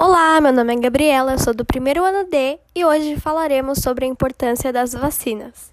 Olá, 0.00 0.40
meu 0.40 0.52
nome 0.52 0.76
é 0.76 0.78
Gabriela, 0.78 1.32
eu 1.32 1.38
sou 1.40 1.52
do 1.52 1.64
primeiro 1.64 2.04
ano 2.04 2.22
D 2.30 2.60
e 2.72 2.84
hoje 2.84 3.18
falaremos 3.18 3.80
sobre 3.80 4.04
a 4.04 4.08
importância 4.08 4.72
das 4.72 4.92
vacinas. 4.92 5.72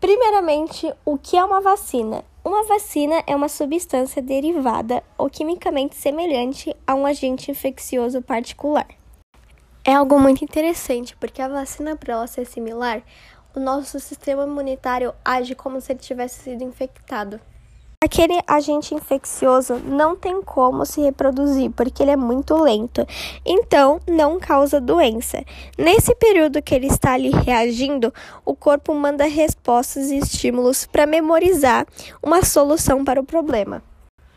Primeiramente, 0.00 0.92
o 1.04 1.16
que 1.16 1.36
é 1.36 1.44
uma 1.44 1.60
vacina? 1.60 2.24
Uma 2.44 2.64
vacina 2.64 3.22
é 3.28 3.36
uma 3.36 3.48
substância 3.48 4.20
derivada 4.20 5.00
ou 5.16 5.30
quimicamente 5.30 5.94
semelhante 5.94 6.74
a 6.84 6.96
um 6.96 7.06
agente 7.06 7.52
infeccioso 7.52 8.20
particular. 8.20 8.88
É 9.84 9.94
algo 9.94 10.18
muito 10.18 10.42
interessante 10.42 11.16
porque 11.16 11.40
a 11.40 11.46
vacina, 11.46 11.94
para 11.94 12.14
ela 12.14 12.26
ser 12.26 12.46
similar, 12.46 13.00
o 13.54 13.60
nosso 13.60 14.00
sistema 14.00 14.42
imunitário 14.42 15.14
age 15.24 15.54
como 15.54 15.80
se 15.80 15.92
ele 15.92 16.00
tivesse 16.00 16.42
sido 16.42 16.64
infectado. 16.64 17.40
Aquele 18.02 18.40
agente 18.46 18.94
infeccioso 18.94 19.74
não 19.74 20.16
tem 20.16 20.40
como 20.40 20.86
se 20.86 21.02
reproduzir 21.02 21.70
porque 21.70 22.02
ele 22.02 22.12
é 22.12 22.16
muito 22.16 22.56
lento, 22.56 23.06
então 23.44 24.00
não 24.08 24.40
causa 24.40 24.80
doença. 24.80 25.44
Nesse 25.76 26.14
período 26.14 26.62
que 26.62 26.74
ele 26.74 26.86
está 26.86 27.12
ali 27.12 27.28
reagindo, 27.28 28.10
o 28.42 28.56
corpo 28.56 28.94
manda 28.94 29.26
respostas 29.26 30.10
e 30.10 30.16
estímulos 30.16 30.86
para 30.86 31.04
memorizar 31.04 31.86
uma 32.22 32.42
solução 32.42 33.04
para 33.04 33.20
o 33.20 33.24
problema. 33.24 33.82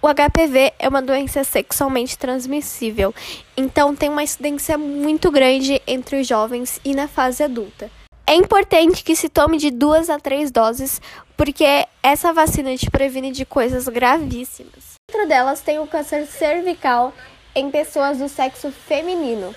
O 0.00 0.06
HPV 0.06 0.74
é 0.78 0.88
uma 0.88 1.02
doença 1.02 1.42
sexualmente 1.42 2.16
transmissível, 2.16 3.12
então 3.56 3.92
tem 3.92 4.08
uma 4.08 4.22
incidência 4.22 4.78
muito 4.78 5.32
grande 5.32 5.82
entre 5.84 6.20
os 6.20 6.28
jovens 6.28 6.80
e 6.84 6.94
na 6.94 7.08
fase 7.08 7.42
adulta. 7.42 7.90
É 8.28 8.34
importante 8.34 9.02
que 9.02 9.16
se 9.16 9.26
tome 9.30 9.56
de 9.56 9.70
duas 9.70 10.10
a 10.10 10.18
três 10.18 10.50
doses, 10.50 11.00
porque 11.34 11.86
essa 12.02 12.30
vacina 12.30 12.76
te 12.76 12.90
previne 12.90 13.32
de 13.32 13.46
coisas 13.46 13.88
gravíssimas. 13.88 14.96
Dentro 15.10 15.26
delas 15.26 15.62
tem 15.62 15.78
o 15.78 15.86
câncer 15.86 16.26
cervical 16.26 17.14
em 17.54 17.70
pessoas 17.70 18.18
do 18.18 18.28
sexo 18.28 18.70
feminino. 18.70 19.54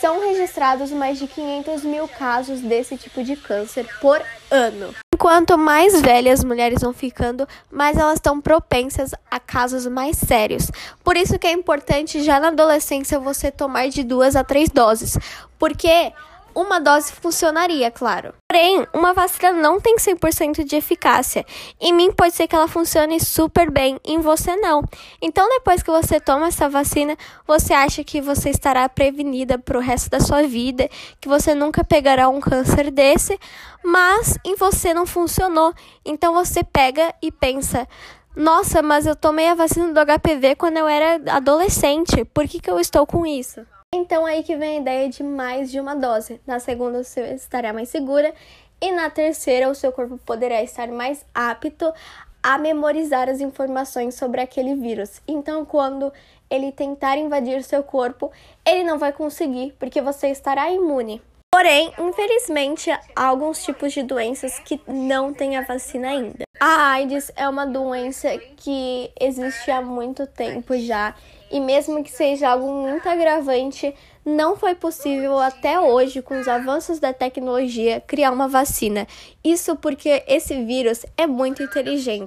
São 0.00 0.20
registrados 0.20 0.90
mais 0.90 1.20
de 1.20 1.28
500 1.28 1.84
mil 1.84 2.08
casos 2.08 2.58
desse 2.62 2.96
tipo 2.96 3.22
de 3.22 3.36
câncer 3.36 3.86
por 4.00 4.20
ano. 4.50 4.92
Quanto 5.16 5.56
mais 5.56 6.02
velhas 6.02 6.40
as 6.40 6.44
mulheres 6.44 6.82
vão 6.82 6.92
ficando, 6.92 7.46
mais 7.70 7.96
elas 7.96 8.14
estão 8.14 8.40
propensas 8.40 9.12
a 9.30 9.38
casos 9.38 9.86
mais 9.86 10.16
sérios. 10.16 10.68
Por 11.04 11.16
isso 11.16 11.38
que 11.38 11.46
é 11.46 11.52
importante 11.52 12.24
já 12.24 12.40
na 12.40 12.48
adolescência 12.48 13.20
você 13.20 13.52
tomar 13.52 13.88
de 13.88 14.02
duas 14.02 14.34
a 14.34 14.42
três 14.42 14.68
doses, 14.68 15.16
porque 15.60 16.12
uma 16.54 16.80
dose 16.80 17.12
funcionaria, 17.12 17.90
claro. 17.90 18.34
Porém, 18.48 18.86
uma 18.92 19.12
vacina 19.12 19.52
não 19.52 19.80
tem 19.80 19.96
100% 19.96 20.64
de 20.64 20.76
eficácia. 20.76 21.44
Em 21.80 21.92
mim 21.92 22.12
pode 22.12 22.34
ser 22.34 22.46
que 22.46 22.54
ela 22.54 22.68
funcione 22.68 23.18
super 23.18 23.70
bem, 23.70 23.98
em 24.04 24.20
você 24.20 24.54
não. 24.56 24.82
Então, 25.20 25.48
depois 25.48 25.82
que 25.82 25.90
você 25.90 26.20
toma 26.20 26.48
essa 26.48 26.68
vacina, 26.68 27.16
você 27.46 27.74
acha 27.74 28.04
que 28.04 28.20
você 28.20 28.50
estará 28.50 28.88
prevenida 28.88 29.58
para 29.58 29.78
o 29.78 29.80
resto 29.80 30.10
da 30.10 30.20
sua 30.20 30.42
vida, 30.44 30.88
que 31.20 31.28
você 31.28 31.54
nunca 31.54 31.82
pegará 31.82 32.28
um 32.28 32.40
câncer 32.40 32.90
desse, 32.90 33.38
mas 33.84 34.38
em 34.44 34.54
você 34.54 34.94
não 34.94 35.06
funcionou. 35.06 35.74
Então, 36.04 36.34
você 36.34 36.62
pega 36.62 37.14
e 37.20 37.32
pensa. 37.32 37.88
Nossa, 38.36 38.82
mas 38.82 39.06
eu 39.06 39.14
tomei 39.14 39.48
a 39.48 39.54
vacina 39.54 39.92
do 39.92 40.00
HPV 40.00 40.56
quando 40.56 40.76
eu 40.76 40.88
era 40.88 41.20
adolescente. 41.30 42.24
Por 42.24 42.48
que, 42.48 42.60
que 42.60 42.70
eu 42.70 42.80
estou 42.80 43.06
com 43.06 43.24
isso? 43.24 43.64
Então 43.96 44.26
aí 44.26 44.42
que 44.42 44.56
vem 44.56 44.78
a 44.78 44.80
ideia 44.80 45.08
de 45.08 45.22
mais 45.22 45.70
de 45.70 45.78
uma 45.78 45.94
dose. 45.94 46.40
Na 46.44 46.58
segunda 46.58 47.04
você 47.04 47.32
estará 47.32 47.72
mais 47.72 47.88
segura 47.88 48.34
e 48.80 48.90
na 48.90 49.08
terceira 49.08 49.70
o 49.70 49.74
seu 49.74 49.92
corpo 49.92 50.18
poderá 50.18 50.60
estar 50.64 50.88
mais 50.88 51.24
apto 51.32 51.94
a 52.42 52.58
memorizar 52.58 53.28
as 53.28 53.40
informações 53.40 54.16
sobre 54.16 54.40
aquele 54.40 54.74
vírus. 54.74 55.22
Então 55.28 55.64
quando 55.64 56.12
ele 56.50 56.72
tentar 56.72 57.16
invadir 57.18 57.62
seu 57.62 57.84
corpo, 57.84 58.32
ele 58.66 58.82
não 58.82 58.98
vai 58.98 59.12
conseguir 59.12 59.76
porque 59.78 60.02
você 60.02 60.26
estará 60.26 60.72
imune. 60.72 61.22
Porém, 61.54 61.92
infelizmente, 62.00 62.90
há 62.90 63.26
alguns 63.26 63.62
tipos 63.62 63.92
de 63.92 64.02
doenças 64.02 64.58
que 64.58 64.80
não 64.88 65.32
têm 65.32 65.56
a 65.56 65.62
vacina 65.62 66.08
ainda. 66.08 66.42
A 66.58 66.90
AIDS 66.90 67.30
é 67.36 67.48
uma 67.48 67.64
doença 67.64 68.36
que 68.56 69.08
existe 69.20 69.70
há 69.70 69.80
muito 69.80 70.26
tempo 70.26 70.76
já 70.76 71.14
e 71.52 71.60
mesmo 71.60 72.02
que 72.02 72.10
seja 72.10 72.48
algo 72.48 72.68
muito 72.72 73.08
agravante, 73.08 73.94
não 74.24 74.56
foi 74.56 74.74
possível 74.74 75.38
até 75.38 75.78
hoje, 75.78 76.20
com 76.22 76.40
os 76.40 76.48
avanços 76.48 76.98
da 76.98 77.12
tecnologia, 77.12 78.02
criar 78.04 78.32
uma 78.32 78.48
vacina. 78.48 79.06
Isso 79.44 79.76
porque 79.76 80.24
esse 80.26 80.60
vírus 80.64 81.06
é 81.16 81.24
muito 81.24 81.62
inteligente. 81.62 82.24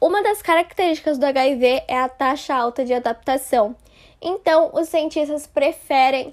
Uma 0.00 0.22
das 0.22 0.40
características 0.40 1.18
do 1.18 1.26
HIV 1.26 1.82
é 1.86 1.98
a 1.98 2.08
taxa 2.08 2.54
alta 2.54 2.82
de 2.82 2.94
adaptação. 2.94 3.76
Então, 4.22 4.70
os 4.72 4.88
cientistas 4.88 5.46
preferem 5.46 6.32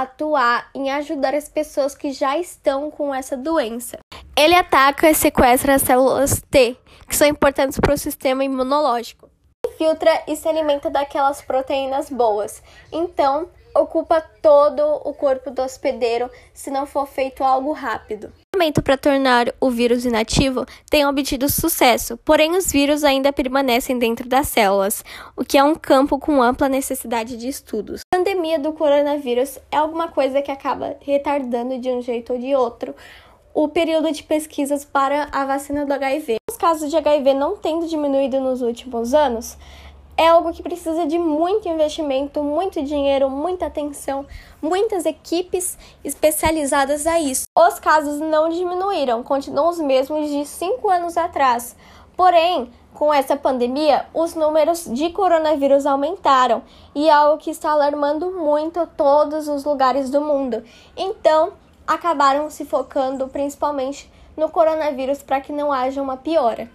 atuar 0.00 0.70
em 0.74 0.90
ajudar 0.90 1.34
as 1.34 1.48
pessoas 1.48 1.94
que 1.94 2.12
já 2.12 2.38
estão 2.38 2.90
com 2.90 3.14
essa 3.14 3.36
doença. 3.36 3.98
Ele 4.36 4.54
ataca 4.54 5.10
e 5.10 5.14
sequestra 5.14 5.74
as 5.74 5.82
células 5.82 6.42
T, 6.50 6.76
que 7.06 7.16
são 7.16 7.26
importantes 7.26 7.78
para 7.78 7.94
o 7.94 7.98
sistema 7.98 8.44
imunológico 8.44 9.32
filtra 9.82 10.22
e 10.28 10.36
se 10.36 10.48
alimenta 10.48 10.88
daquelas 10.88 11.42
proteínas 11.42 12.08
boas. 12.08 12.62
Então, 12.92 13.48
ocupa 13.74 14.20
todo 14.20 14.80
o 15.04 15.12
corpo 15.12 15.50
do 15.50 15.62
hospedeiro 15.62 16.30
se 16.54 16.70
não 16.70 16.86
for 16.86 17.06
feito 17.06 17.42
algo 17.42 17.72
rápido. 17.72 18.32
Tratamento 18.54 18.82
para 18.82 18.98
tornar 18.98 19.46
o 19.58 19.70
vírus 19.70 20.04
inativo 20.04 20.66
tem 20.90 21.06
obtido 21.06 21.48
sucesso, 21.48 22.18
porém 22.18 22.54
os 22.54 22.70
vírus 22.70 23.02
ainda 23.02 23.32
permanecem 23.32 23.98
dentro 23.98 24.28
das 24.28 24.48
células, 24.48 25.02
o 25.34 25.42
que 25.42 25.56
é 25.56 25.64
um 25.64 25.74
campo 25.74 26.18
com 26.18 26.42
ampla 26.42 26.68
necessidade 26.68 27.38
de 27.38 27.48
estudos. 27.48 28.02
A 28.12 28.18
pandemia 28.18 28.58
do 28.58 28.74
coronavírus 28.74 29.58
é 29.70 29.78
alguma 29.78 30.08
coisa 30.08 30.42
que 30.42 30.50
acaba 30.50 30.96
retardando 31.00 31.78
de 31.78 31.88
um 31.88 32.02
jeito 32.02 32.34
ou 32.34 32.38
de 32.38 32.54
outro 32.54 32.94
o 33.54 33.68
período 33.68 34.12
de 34.12 34.22
pesquisas 34.22 34.84
para 34.84 35.28
a 35.32 35.46
vacina 35.46 35.86
do 35.86 35.92
HIV. 35.94 36.36
Os 36.48 36.58
casos 36.58 36.90
de 36.90 36.96
HIV 36.96 37.32
não 37.32 37.56
tendo 37.56 37.88
diminuído 37.88 38.38
nos 38.38 38.60
últimos 38.60 39.14
anos, 39.14 39.56
é 40.16 40.28
algo 40.28 40.52
que 40.52 40.62
precisa 40.62 41.06
de 41.06 41.18
muito 41.18 41.68
investimento, 41.68 42.42
muito 42.42 42.82
dinheiro, 42.82 43.30
muita 43.30 43.66
atenção, 43.66 44.26
muitas 44.60 45.06
equipes 45.06 45.78
especializadas 46.04 47.06
a 47.06 47.18
isso. 47.18 47.44
Os 47.56 47.78
casos 47.78 48.20
não 48.20 48.48
diminuíram, 48.48 49.22
continuam 49.22 49.70
os 49.70 49.78
mesmos 49.78 50.28
de 50.30 50.44
cinco 50.44 50.90
anos 50.90 51.16
atrás. 51.16 51.74
Porém, 52.16 52.70
com 52.94 53.12
essa 53.12 53.36
pandemia, 53.36 54.06
os 54.12 54.34
números 54.34 54.84
de 54.84 55.10
coronavírus 55.10 55.86
aumentaram 55.86 56.62
e 56.94 57.08
é 57.08 57.12
algo 57.12 57.42
que 57.42 57.50
está 57.50 57.70
alarmando 57.70 58.30
muito 58.30 58.86
todos 58.96 59.48
os 59.48 59.64
lugares 59.64 60.10
do 60.10 60.20
mundo. 60.20 60.62
Então, 60.96 61.54
acabaram 61.86 62.50
se 62.50 62.64
focando 62.64 63.28
principalmente 63.28 64.12
no 64.36 64.48
coronavírus 64.50 65.22
para 65.22 65.40
que 65.40 65.52
não 65.52 65.72
haja 65.72 66.02
uma 66.02 66.16
piora. 66.16 66.70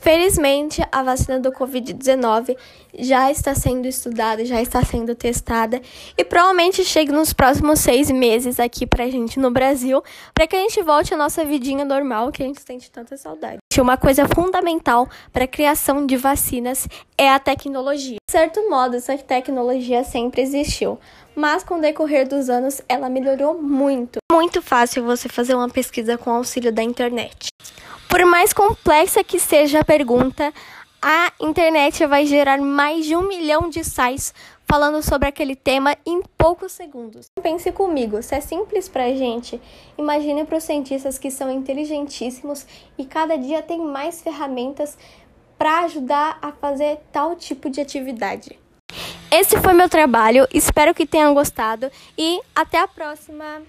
Felizmente, 0.00 0.80
a 0.92 1.02
vacina 1.02 1.40
do 1.40 1.50
Covid-19 1.50 2.56
já 2.98 3.30
está 3.30 3.54
sendo 3.54 3.86
estudada, 3.86 4.44
já 4.44 4.62
está 4.62 4.82
sendo 4.84 5.14
testada 5.14 5.80
e 6.16 6.24
provavelmente 6.24 6.84
chegue 6.84 7.12
nos 7.12 7.32
próximos 7.32 7.80
seis 7.80 8.10
meses 8.10 8.60
aqui 8.60 8.86
pra 8.86 9.10
gente 9.10 9.40
no 9.40 9.50
Brasil, 9.50 10.02
para 10.32 10.46
que 10.46 10.56
a 10.56 10.60
gente 10.60 10.82
volte 10.82 11.12
à 11.12 11.16
nossa 11.16 11.44
vidinha 11.44 11.84
normal 11.84 12.30
que 12.30 12.42
a 12.42 12.46
gente 12.46 12.60
sente 12.60 12.90
tanta 12.90 13.16
saudade. 13.16 13.58
Uma 13.78 13.96
coisa 13.96 14.26
fundamental 14.26 15.08
para 15.32 15.44
a 15.44 15.48
criação 15.48 16.04
de 16.04 16.16
vacinas 16.16 16.88
é 17.16 17.30
a 17.30 17.38
tecnologia. 17.38 18.16
De 18.28 18.32
certo 18.32 18.68
modo, 18.68 18.96
essa 18.96 19.16
tecnologia 19.16 20.02
sempre 20.02 20.42
existiu, 20.42 20.98
mas 21.34 21.62
com 21.62 21.76
o 21.76 21.80
decorrer 21.80 22.26
dos 22.26 22.50
anos 22.50 22.82
ela 22.88 23.08
melhorou 23.08 23.62
muito. 23.62 24.18
Muito 24.32 24.60
fácil 24.60 25.04
você 25.04 25.28
fazer 25.28 25.54
uma 25.54 25.68
pesquisa 25.68 26.18
com 26.18 26.30
auxílio 26.30 26.72
da 26.72 26.82
internet. 26.82 27.48
Por 28.08 28.24
mais 28.24 28.54
complexa 28.54 29.22
que 29.22 29.38
seja 29.38 29.80
a 29.80 29.84
pergunta, 29.84 30.52
a 31.00 31.30
internet 31.40 32.06
vai 32.06 32.24
gerar 32.24 32.58
mais 32.58 33.04
de 33.04 33.14
um 33.14 33.28
milhão 33.28 33.68
de 33.68 33.84
sites 33.84 34.34
falando 34.66 35.02
sobre 35.02 35.28
aquele 35.28 35.54
tema 35.54 35.96
em 36.04 36.22
poucos 36.36 36.72
segundos. 36.72 37.26
Pense 37.42 37.70
comigo, 37.70 38.22
se 38.22 38.34
é 38.34 38.40
simples 38.40 38.88
pra 38.88 39.14
gente, 39.14 39.60
imagine 39.96 40.44
para 40.44 40.56
os 40.56 40.64
cientistas 40.64 41.18
que 41.18 41.30
são 41.30 41.50
inteligentíssimos 41.50 42.66
e 42.96 43.04
cada 43.04 43.36
dia 43.36 43.62
tem 43.62 43.78
mais 43.78 44.22
ferramentas 44.22 44.96
para 45.58 45.80
ajudar 45.80 46.38
a 46.40 46.50
fazer 46.52 47.00
tal 47.12 47.36
tipo 47.36 47.68
de 47.68 47.80
atividade. 47.80 48.58
Esse 49.30 49.58
foi 49.58 49.74
meu 49.74 49.88
trabalho, 49.88 50.48
espero 50.52 50.94
que 50.94 51.06
tenham 51.06 51.34
gostado 51.34 51.90
e 52.16 52.40
até 52.54 52.78
a 52.78 52.88
próxima! 52.88 53.62